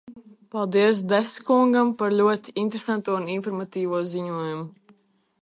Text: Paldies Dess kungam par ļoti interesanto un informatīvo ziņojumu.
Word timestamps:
Paldies 0.53 1.01
Dess 1.11 1.35
kungam 1.49 1.91
par 1.99 2.15
ļoti 2.21 2.57
interesanto 2.63 3.15
un 3.19 3.29
informatīvo 3.35 4.03
ziņojumu. 4.17 4.99